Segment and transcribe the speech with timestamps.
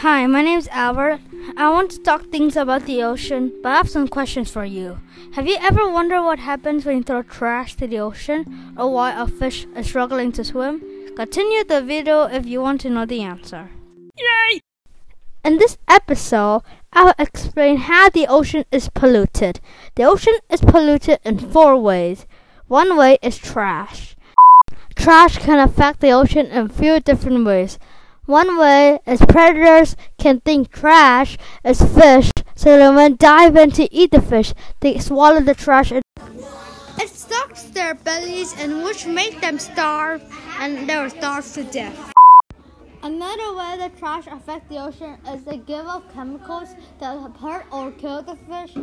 [0.00, 1.20] Hi, my name is Albert.
[1.56, 5.00] I want to talk things about the ocean, but I have some questions for you.
[5.32, 9.18] Have you ever wondered what happens when you throw trash to the ocean, or why
[9.18, 10.82] a fish is struggling to swim?
[11.16, 13.70] Continue the video if you want to know the answer.
[14.18, 14.60] Yay!
[15.42, 16.60] In this episode,
[16.92, 19.60] I will explain how the ocean is polluted.
[19.94, 22.26] The ocean is polluted in four ways.
[22.68, 24.14] One way is trash.
[24.94, 27.78] Trash can affect the ocean in a few different ways.
[28.26, 33.86] One way is predators can think trash is fish, so they when dive in to
[33.94, 36.02] eat the fish, they swallow the trash and
[36.98, 40.24] it stocks their bellies and which make them starve
[40.58, 42.12] and they will starve to death.
[43.00, 47.92] Another way the trash affect the ocean is they give off chemicals that hurt or
[47.92, 48.74] kill the fish,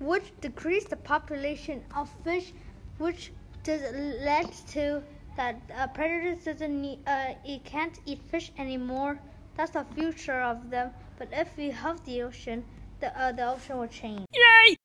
[0.00, 2.52] which decrease the population of fish,
[2.98, 3.32] which
[3.64, 3.80] does
[4.22, 5.02] lead to
[5.40, 9.18] that uh, predators doesn't need, uh, it can't eat fish anymore.
[9.56, 10.90] That's the future of them.
[11.18, 12.62] But if we help the ocean,
[13.00, 14.26] the uh, the ocean will change.
[14.34, 14.76] Yay!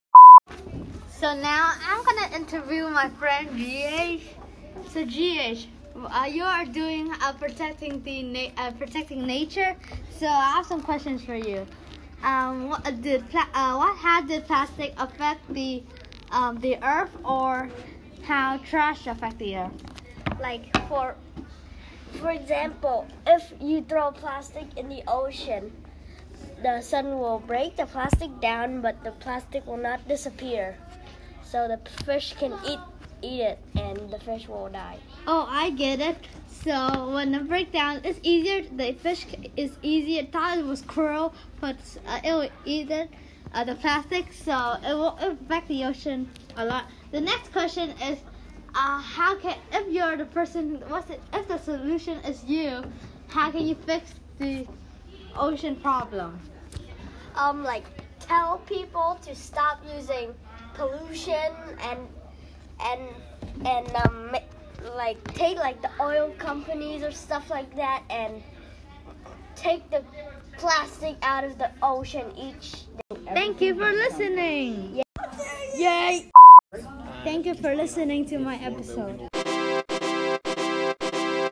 [1.20, 4.23] So now I'm gonna interview my friend GH.
[4.92, 9.75] So GH, uh, you are doing uh, protecting the na- uh, protecting nature.
[10.19, 11.67] So I have some questions for you.
[12.23, 15.84] Um, what did pla- uh, what how did plastic affect the
[16.31, 17.69] um, the earth, or
[18.23, 19.94] how trash affect the earth?
[20.39, 21.16] Like for
[22.19, 25.72] for example if you throw plastic in the ocean
[26.64, 30.78] the sun will break the plastic down but the plastic will not disappear
[31.44, 32.80] so the fish can eat
[33.22, 36.17] eat it and the fish will die Oh, I get it.
[36.63, 39.25] So when the breakdown is easier, the fish
[39.58, 40.23] is easier.
[40.23, 41.75] Thought it was cruel, but
[42.08, 43.09] uh, it will eat it,
[43.53, 46.86] uh, the plastic, so it will affect the ocean a lot.
[47.11, 48.19] The next question is,
[48.76, 51.22] uh, how can if you're the person, what's it?
[51.34, 52.84] If the solution is you,
[53.28, 54.68] how can you fix the
[55.36, 56.40] ocean problem?
[57.35, 57.84] um like
[58.19, 60.34] tell people to stop using
[60.74, 62.00] pollution and
[62.84, 63.02] and
[63.66, 64.35] and um
[64.96, 68.41] like take like the oil companies or stuff like that and
[69.56, 70.03] take the
[70.58, 73.18] plastic out of the ocean each day.
[73.34, 74.96] Thank you for listening.
[74.97, 75.04] Yay!
[77.25, 79.34] Thank you for listening to my episode.